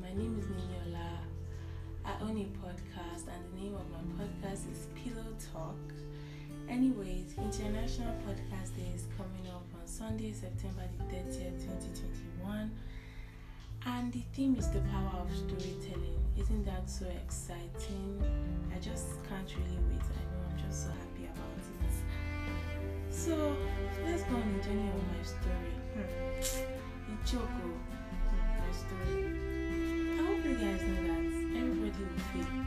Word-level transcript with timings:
My 0.00 0.12
name 0.14 0.38
is 0.38 0.46
Niniola. 0.46 1.18
I 2.06 2.12
own 2.22 2.38
a 2.38 2.48
podcast, 2.64 3.28
and 3.28 3.44
the 3.52 3.60
name 3.60 3.74
of 3.74 3.84
my 3.90 4.24
podcast 4.24 4.70
is 4.72 4.86
Pillow 4.94 5.28
Talk. 5.52 5.76
Anyways, 6.70 7.34
International 7.36 8.14
Podcast 8.26 8.74
Day 8.76 8.90
is 8.94 9.04
coming 9.18 9.46
up 9.52 9.66
on 9.74 9.86
Sunday, 9.86 10.32
September 10.32 10.88
the 10.96 11.04
30th, 11.04 11.60
2021. 11.60 12.70
And 13.84 14.10
the 14.10 14.22
theme 14.32 14.56
is 14.58 14.70
the 14.70 14.80
power 14.80 15.20
of 15.20 15.28
storytelling. 15.36 16.18
Isn't 16.38 16.64
that 16.64 16.88
so 16.88 17.04
exciting? 17.22 18.22
I 18.74 18.78
just 18.78 19.22
can't 19.28 19.52
really 19.54 19.78
wait. 19.90 20.00
I 20.00 20.24
know 20.32 20.48
I'm 20.48 20.56
just 20.66 20.84
so 20.84 20.88
happy 20.88 21.24
about 21.26 21.58
it. 21.60 21.74
So 23.14 23.54
let's 24.06 24.22
go 24.22 24.36
on 24.36 24.56
the 24.56 24.64
journey 24.64 24.88
of 24.88 25.02
my 25.12 25.22
story. 25.22 25.74
Hmm. 25.92 26.08
Hmm, 27.36 27.72
my 28.60 28.72
story. 28.72 29.63
You 30.44 30.52
guys 30.56 30.82
know 30.82 31.00
that 31.08 31.24
everybody 31.56 32.04
will 32.04 32.20
fail. 32.30 32.66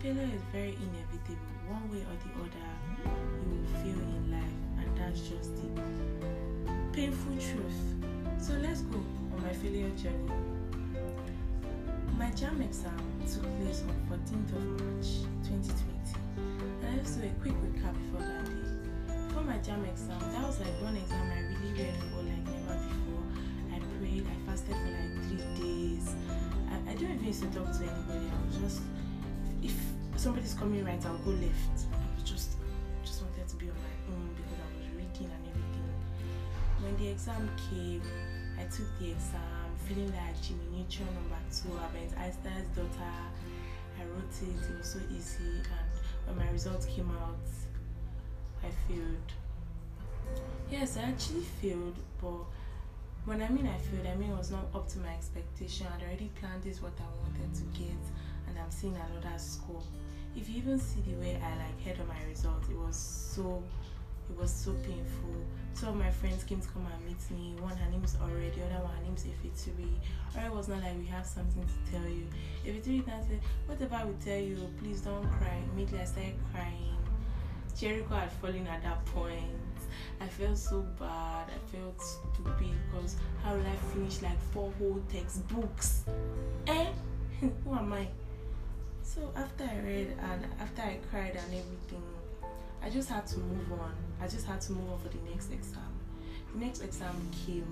Failure 0.00 0.30
is 0.32 0.42
very 0.52 0.78
inevitable. 0.78 1.52
One 1.68 1.90
way 1.90 1.98
or 2.06 2.14
the 2.22 2.30
other, 2.38 2.70
you 3.02 3.50
will 3.50 3.66
fail 3.82 3.98
in 3.98 4.30
life, 4.30 4.56
and 4.78 4.96
that's 4.96 5.20
just 5.22 5.50
it. 5.58 5.74
Painful 6.92 7.34
truth. 7.34 7.80
So 8.38 8.52
let's 8.62 8.82
go 8.82 8.98
on 8.98 9.42
my 9.42 9.52
failure 9.54 9.90
journey. 9.96 10.30
My 12.16 12.30
JAMB 12.30 12.64
exam 12.64 12.96
took 13.26 13.42
place 13.58 13.82
on 13.82 13.96
14th 14.06 14.52
of 14.54 14.64
March 14.78 15.26
2020. 15.42 16.14
And 16.86 17.02
do 17.02 17.26
a 17.26 17.30
quick 17.42 17.58
recap 17.58 17.94
before 18.06 18.22
that 18.22 18.44
day. 18.46 19.26
Before 19.26 19.42
my 19.42 19.58
JAMB 19.58 19.88
exam, 19.90 20.20
that 20.32 20.46
was 20.46 20.60
like 20.60 20.80
one 20.80 20.96
exam 20.96 21.28
I 21.28 21.40
really 21.42 21.72
read 21.74 21.94
for 22.08 22.22
like 22.22 22.44
never 22.46 22.78
before. 22.78 22.95
I 24.24 24.46
I 24.46 24.50
fasted 24.50 24.74
for 24.76 24.90
like 24.90 25.24
three 25.26 25.44
days. 25.60 26.14
I, 26.70 26.90
I 26.90 26.94
don't 26.94 27.10
even 27.10 27.24
used 27.24 27.42
to 27.42 27.48
talk 27.48 27.70
to 27.72 27.82
anybody. 27.82 28.26
I 28.32 28.46
was 28.46 28.56
just, 28.56 28.80
if 29.62 29.76
somebody's 30.16 30.54
coming 30.54 30.84
right, 30.84 31.04
I'll 31.04 31.18
go 31.18 31.30
left. 31.30 31.76
I 31.92 32.14
was 32.14 32.24
just, 32.24 32.52
just 33.04 33.22
wanted 33.22 33.48
to 33.48 33.56
be 33.56 33.68
on 33.68 33.76
my 33.76 34.14
own 34.14 34.30
because 34.36 34.56
I 34.56 34.78
was 34.78 34.88
reading 34.96 35.30
and 35.30 35.44
everything. 35.48 35.90
When 36.80 36.96
the 36.96 37.08
exam 37.08 37.50
came, 37.68 38.02
I 38.58 38.64
took 38.64 38.88
the 38.98 39.10
exam 39.10 39.68
feeling 39.86 40.12
like 40.12 40.40
Jimmy 40.42 40.64
Neutron 40.72 41.08
number 41.14 41.38
two, 41.52 41.70
Albert 41.76 42.16
Einstein's 42.18 42.68
daughter. 42.74 43.14
I 43.98 44.04
wrote 44.04 44.34
it, 44.42 44.70
it 44.70 44.78
was 44.78 44.88
so 44.92 45.00
easy, 45.14 45.60
and 45.60 46.36
when 46.36 46.46
my 46.46 46.52
results 46.52 46.86
came 46.86 47.10
out, 47.22 47.38
I 48.62 48.68
failed. 48.88 49.32
Yes, 50.70 50.96
I 50.96 51.02
actually 51.02 51.42
failed, 51.62 51.96
but 52.20 52.44
when 53.26 53.42
I 53.42 53.48
mean 53.48 53.66
I 53.66 53.76
failed, 53.78 54.06
I 54.06 54.14
mean 54.14 54.30
it 54.30 54.38
was 54.38 54.52
not 54.52 54.66
up 54.74 54.88
to 54.90 54.98
my 55.00 55.12
expectation. 55.12 55.86
I'd 55.94 56.02
already 56.04 56.30
planned 56.40 56.62
this 56.62 56.80
what 56.80 56.92
I 56.98 57.08
wanted 57.20 57.52
to 57.54 57.62
get, 57.78 58.02
and 58.48 58.56
I'm 58.58 58.70
seeing 58.70 58.94
another 58.94 59.36
score. 59.36 59.82
If 60.36 60.48
you 60.48 60.58
even 60.58 60.78
see 60.78 61.00
the 61.00 61.16
way 61.16 61.40
I 61.42 61.50
like 61.56 61.82
heard 61.84 62.00
of 62.00 62.08
my 62.08 62.22
results, 62.28 62.68
it 62.68 62.76
was 62.76 62.96
so 62.96 63.62
it 64.30 64.36
was 64.40 64.52
so 64.52 64.72
painful. 64.84 65.34
Two 65.78 65.88
of 65.88 65.96
my 65.96 66.10
friends 66.10 66.44
came 66.44 66.60
to 66.60 66.68
come 66.68 66.86
and 66.92 67.04
meet 67.04 67.30
me. 67.30 67.60
One, 67.60 67.76
her 67.76 67.90
name 67.90 68.02
is 68.02 68.16
Ore, 68.20 68.28
the 68.30 68.64
other 68.64 68.84
one, 68.84 68.94
her 68.96 69.02
name's 69.04 69.24
Ifituri. 69.24 69.90
Ore 70.36 70.56
was 70.56 70.68
not 70.68 70.82
like, 70.82 70.98
we 70.98 71.06
have 71.06 71.26
something 71.26 71.62
to 71.62 71.92
tell 71.92 72.08
you. 72.08 72.26
Ifituri 72.64 73.04
then 73.06 73.22
said, 73.28 73.40
whatever 73.66 74.06
we 74.06 74.14
tell 74.24 74.38
you, 74.38 74.68
please 74.80 75.00
don't 75.02 75.28
cry. 75.38 75.60
Immediately 75.72 76.00
I 76.00 76.04
started 76.04 76.34
crying. 76.52 76.96
Jericho 77.78 78.14
had 78.14 78.32
fallen 78.32 78.66
at 78.66 78.82
that 78.82 79.04
point. 79.06 79.44
I 80.20 80.26
felt 80.26 80.56
so 80.56 80.80
bad. 80.98 81.48
I 81.48 81.76
felt 81.76 82.00
stupid 82.00 82.72
because 82.90 83.16
how 83.44 83.54
will 83.54 83.66
I 83.66 83.76
finish 83.92 84.22
like 84.22 84.40
four 84.52 84.72
whole 84.78 85.00
textbooks? 85.12 86.04
Eh? 86.66 86.86
Who 87.40 87.74
am 87.74 87.92
I? 87.92 88.08
So 89.02 89.30
after 89.36 89.64
I 89.64 89.78
read 89.86 90.16
and 90.30 90.46
after 90.60 90.82
I 90.82 90.98
cried 91.10 91.36
and 91.36 91.54
everything, 91.54 92.02
I 92.82 92.88
just 92.88 93.08
had 93.08 93.26
to 93.28 93.38
move 93.38 93.72
on. 93.72 93.94
I 94.20 94.26
just 94.26 94.46
had 94.46 94.60
to 94.62 94.72
move 94.72 94.90
on 94.90 94.98
for 95.00 95.08
the 95.08 95.18
next 95.30 95.52
exam. 95.52 95.92
The 96.54 96.64
next 96.64 96.80
exam 96.80 97.14
came, 97.44 97.68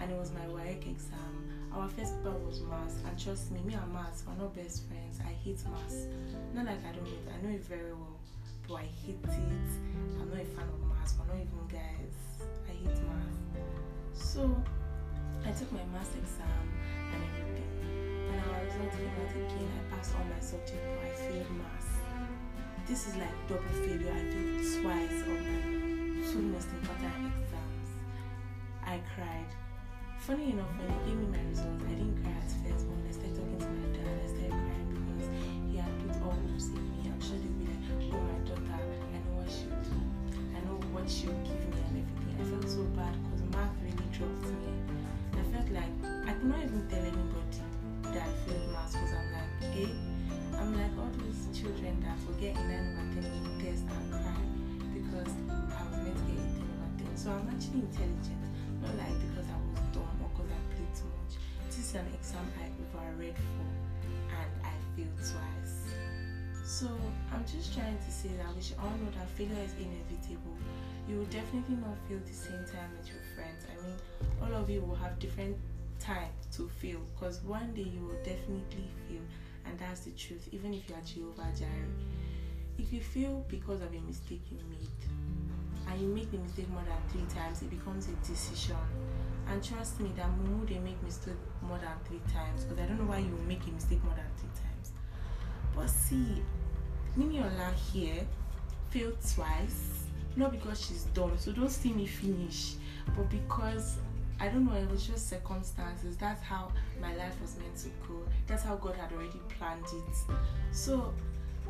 and 0.00 0.10
it 0.10 0.18
was 0.18 0.32
my 0.32 0.46
WAEC 0.46 0.90
exam. 0.90 1.68
Our 1.74 1.88
first 1.88 2.16
paper 2.22 2.36
was 2.46 2.60
maths, 2.62 2.94
and 3.06 3.18
trust 3.18 3.50
me, 3.52 3.60
me 3.60 3.74
and 3.74 3.92
maths 3.92 4.24
are 4.26 4.36
not 4.36 4.54
best 4.54 4.88
friends. 4.88 5.20
I 5.20 5.32
hate 5.32 5.60
maths. 5.70 6.06
Not 6.54 6.66
like 6.66 6.78
I 6.88 6.92
don't 6.92 7.04
know 7.04 7.10
it, 7.10 7.32
I 7.38 7.46
know 7.46 7.54
it 7.54 7.64
very 7.64 7.92
well, 7.92 8.16
but 8.68 8.74
I 8.74 8.88
hate 9.04 9.24
it. 9.24 9.70
I'm 10.20 10.28
not 10.30 10.40
a 10.40 10.44
fan 10.44 10.68
of 10.68 10.80
maths. 10.86 11.14
We're 11.18 11.26
not 11.32 11.40
even 11.42 11.66
guys. 11.72 12.18
I 12.68 12.72
hate 12.72 13.00
maths. 13.08 13.40
So 14.12 14.54
I 15.44 15.50
took 15.52 15.72
my 15.72 15.84
maths 15.92 16.14
exam 16.14 16.68
and 17.14 17.22
everything. 17.24 17.72
And 18.30 18.38
our 18.44 18.64
results 18.64 18.96
came 18.96 19.08
out 19.08 19.32
again. 19.32 19.70
I 19.72 19.96
passed 19.96 20.14
all 20.14 20.24
my 20.24 20.40
subjects, 20.40 20.84
but 20.84 21.06
I 21.06 21.14
failed 21.16 21.50
maths 21.56 21.98
this 22.88 23.06
is 23.06 23.16
like 23.16 23.48
double 23.48 23.62
failure. 23.84 24.10
I 24.10 24.24
failed 24.32 24.64
twice 24.80 25.20
on 25.28 25.44
my 25.44 25.60
two 26.24 26.40
most 26.40 26.68
important 26.72 27.32
exams. 27.36 27.90
I 28.82 28.98
cried. 29.14 29.52
Funny 30.20 30.52
enough, 30.52 30.72
when 30.78 30.88
they 30.88 31.04
gave 31.04 31.18
me 31.20 31.26
my 31.26 31.42
results, 31.50 31.84
I 31.84 31.90
didn't 31.90 32.22
cry 32.22 32.32
at 32.32 32.48
first, 32.64 32.87
She'll 41.08 41.32
give 41.40 41.56
me 41.72 41.80
and 41.88 42.04
everything. 42.04 42.36
I 42.36 42.44
felt 42.44 42.68
so 42.68 42.84
bad 42.92 43.16
because 43.24 43.40
math 43.56 43.72
really 43.80 43.96
dropped 44.12 44.44
me. 44.44 44.76
I 45.32 45.42
felt 45.56 45.68
like 45.72 45.88
I 46.28 46.36
could 46.36 46.52
not 46.52 46.60
even 46.60 46.84
tell 46.84 47.00
anybody 47.00 47.64
that 48.12 48.28
I 48.28 48.32
failed 48.44 48.68
math 48.76 48.92
because 48.92 49.16
I'm 49.16 49.32
like, 49.32 49.72
hey, 49.72 49.88
I'm 50.60 50.76
like 50.76 50.92
all 51.00 51.08
these 51.24 51.48
children 51.56 51.96
that 52.04 52.12
will 52.28 52.36
get 52.36 52.60
a 52.60 52.60
9 52.60 52.92
over 52.92 53.24
10 53.24 53.24
in 53.24 53.56
test 53.56 53.88
and 53.88 54.04
cry 54.12 54.36
because 54.92 55.32
I 55.48 55.80
was 55.88 55.96
meant 56.04 56.12
to 56.12 56.24
get 56.28 56.44
a 56.44 56.48
10 56.60 56.76
over 56.76 56.92
10. 57.00 57.16
So 57.16 57.32
I'm 57.32 57.48
actually 57.56 57.88
intelligent, 57.88 58.44
not 58.84 58.92
like 59.00 59.16
because 59.32 59.48
I 59.48 59.56
was 59.64 59.80
dumb 59.96 60.12
or 60.20 60.28
because 60.28 60.52
I 60.52 60.60
played 60.76 60.92
too 60.92 61.08
much. 61.08 61.40
This 61.72 61.88
is 61.88 61.96
an 61.96 62.04
exam 62.12 62.44
I 62.60 62.68
overread 62.84 63.32
for 63.56 63.64
and 64.28 64.52
I 64.60 64.76
failed 64.92 65.16
twice. 65.24 65.88
So 66.68 66.86
I'm 67.32 67.46
just 67.46 67.72
trying 67.72 67.96
to 67.96 68.10
say 68.12 68.28
that 68.36 68.54
we 68.54 68.60
should 68.60 68.76
all 68.76 68.92
know 69.00 69.08
that 69.16 69.26
failure 69.30 69.64
is 69.64 69.72
inevitable. 69.80 70.52
You 71.08 71.16
will 71.16 71.32
definitely 71.32 71.76
not 71.76 71.96
feel 72.06 72.20
the 72.20 72.36
same 72.36 72.60
time 72.68 72.92
with 72.92 73.08
your 73.08 73.24
friends. 73.34 73.64
I 73.64 73.74
mean, 73.82 73.96
all 74.42 74.54
of 74.60 74.68
you 74.68 74.82
will 74.82 74.94
have 74.96 75.18
different 75.18 75.56
time 75.98 76.28
to 76.52 76.68
fail 76.68 77.00
because 77.14 77.40
one 77.40 77.72
day 77.72 77.88
you 77.88 78.04
will 78.04 78.22
definitely 78.22 78.84
fail 79.08 79.24
and 79.64 79.78
that's 79.78 80.00
the 80.00 80.10
truth, 80.10 80.46
even 80.52 80.74
if 80.74 80.86
you 80.90 80.94
are 80.94 81.00
Jehovah 81.08 81.48
Jireh. 81.56 81.96
If 82.78 82.92
you 82.92 83.00
fail 83.00 83.46
because 83.48 83.80
of 83.80 83.88
a 83.88 84.00
mistake 84.00 84.42
you 84.52 84.58
made, 84.68 85.00
and 85.90 86.00
you 86.02 86.08
make 86.08 86.30
the 86.30 86.36
mistake 86.36 86.68
more 86.68 86.84
than 86.84 87.00
three 87.08 87.24
times, 87.34 87.62
it 87.62 87.70
becomes 87.70 88.08
a 88.08 88.28
decision. 88.28 88.76
And 89.48 89.64
trust 89.64 90.00
me, 90.00 90.12
that 90.16 90.28
Mumu 90.38 90.68
they 90.68 90.78
make 90.78 91.02
mistake 91.02 91.40
more 91.62 91.78
than 91.78 91.96
three 92.04 92.20
times, 92.30 92.64
because 92.64 92.78
I 92.78 92.86
don't 92.86 92.98
know 92.98 93.08
why 93.08 93.18
you 93.20 93.32
make 93.48 93.66
a 93.66 93.70
mistake 93.70 94.04
more 94.04 94.14
than 94.14 94.28
three 94.36 94.52
times. 94.52 94.77
But 95.78 95.90
see, 95.90 96.42
Niniola 97.16 97.72
here 97.92 98.26
failed 98.90 99.16
twice, 99.32 100.06
not 100.34 100.50
because 100.50 100.84
she's 100.84 101.04
dumb, 101.14 101.38
so 101.38 101.52
don't 101.52 101.70
see 101.70 101.92
me 101.92 102.04
finish, 102.04 102.74
but 103.16 103.30
because 103.30 103.98
I 104.40 104.48
don't 104.48 104.66
know, 104.66 104.74
it 104.74 104.90
was 104.90 105.06
just 105.06 105.28
circumstances. 105.28 106.16
That's 106.16 106.42
how 106.42 106.72
my 107.00 107.14
life 107.14 107.40
was 107.40 107.56
meant 107.58 107.76
to 107.76 107.90
go. 108.08 108.26
That's 108.48 108.64
how 108.64 108.74
God 108.74 108.96
had 108.96 109.12
already 109.12 109.40
planned 109.56 109.84
it. 109.84 110.16
So, 110.72 111.14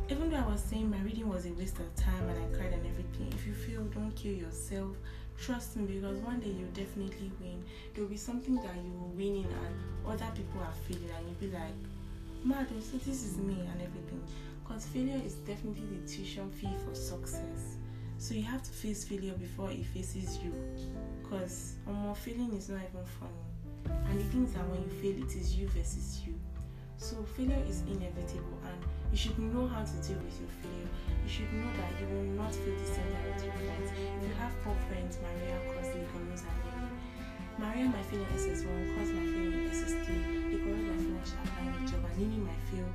even 0.08 0.30
though 0.30 0.38
I 0.38 0.46
was 0.46 0.62
saying 0.62 0.90
my 0.90 1.00
reading 1.00 1.28
was 1.28 1.44
a 1.44 1.52
waste 1.52 1.78
of 1.78 1.94
time 1.94 2.28
and 2.30 2.38
I 2.38 2.56
cried 2.56 2.72
and 2.72 2.86
everything, 2.86 3.30
if 3.34 3.46
you 3.46 3.52
feel 3.52 3.82
don't 3.84 4.12
kill 4.12 4.32
yourself, 4.32 4.96
trust 5.38 5.76
me 5.76 5.84
because 5.84 6.16
one 6.20 6.40
day 6.40 6.54
you'll 6.58 6.68
definitely 6.72 7.30
win. 7.40 7.62
There'll 7.94 8.08
be 8.08 8.16
something 8.16 8.56
that 8.56 8.74
you 8.74 8.90
will 8.90 9.12
win 9.14 9.36
in 9.36 9.44
and 9.44 10.06
other 10.06 10.30
people 10.34 10.62
are 10.62 10.72
failing 10.88 11.10
and 11.14 11.26
you'll 11.26 11.50
be 11.50 11.54
like, 11.54 11.74
Mad, 12.48 12.66
so 12.80 12.96
this 13.04 13.24
is 13.24 13.36
me 13.36 13.60
and 13.60 13.82
everything. 13.82 14.22
Because 14.64 14.86
failure 14.86 15.20
is 15.22 15.34
definitely 15.44 15.84
the 15.84 16.08
tuition 16.08 16.50
fee 16.50 16.72
for 16.82 16.94
success. 16.94 17.76
So 18.16 18.32
you 18.32 18.42
have 18.44 18.62
to 18.62 18.70
face 18.70 19.04
failure 19.04 19.34
before 19.34 19.70
it 19.70 19.84
faces 19.84 20.38
you 20.42 20.54
because 21.20 21.74
um, 21.86 22.14
failing 22.14 22.54
is 22.56 22.70
not 22.70 22.80
even 22.88 23.04
funny. 23.20 24.00
And 24.08 24.18
the 24.18 24.24
things 24.32 24.54
that 24.54 24.66
when 24.68 24.80
you 24.80 24.88
fail, 24.88 25.22
it 25.22 25.36
is 25.36 25.56
you 25.56 25.68
versus 25.68 26.22
you. 26.26 26.40
So 26.96 27.16
failure 27.36 27.62
is 27.68 27.82
inevitable, 27.82 28.58
and 28.64 28.80
you 29.12 29.18
should 29.18 29.38
know 29.38 29.68
how 29.68 29.84
to 29.84 29.96
deal 30.00 30.16
with 30.16 30.40
your 30.40 30.52
failure. 30.64 30.88
You 31.24 31.28
should 31.28 31.52
know 31.52 31.68
that 31.76 32.00
you 32.00 32.08
will 32.08 32.32
not 32.32 32.54
feel 32.56 32.74
the 32.80 32.88
same 32.88 33.12
way 33.12 33.28
with 33.28 33.44
your 33.44 33.52
friends. 33.60 33.92
If 33.92 34.24
you 34.24 34.34
have 34.40 34.52
four 34.64 34.74
friends, 34.88 35.18
Maria, 35.20 35.60
Cosley, 35.76 36.00
Corus, 36.16 36.48
and 36.48 36.58
Lily. 36.64 36.96
Maria 37.60 37.84
might 37.92 38.06
fail 38.08 38.24
in 38.24 38.32
SS1, 38.40 38.96
Cos 38.96 39.08
might 39.12 39.30
fail 39.36 39.47
Lily 42.18 42.38
might 42.38 42.62
fail 42.70 42.88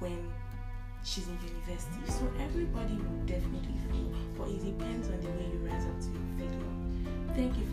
when 0.00 0.32
she's 1.02 1.28
in 1.28 1.38
university. 1.40 2.12
So 2.12 2.30
everybody 2.40 2.94
will 2.94 3.24
definitely 3.24 3.76
fail, 3.88 4.12
but 4.36 4.48
it 4.48 4.64
depends 4.64 5.08
on 5.08 5.20
the 5.20 5.28
way 5.28 5.48
you 5.52 5.58
rise 5.64 5.86
up 5.86 5.98
to 6.00 6.08
your 6.12 6.26
failure. 6.36 6.76
Thank 7.34 7.56
you 7.58 7.65